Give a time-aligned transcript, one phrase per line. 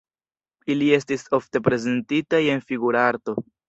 [0.75, 3.43] Ili estis ofte prezentitaj en figura arto.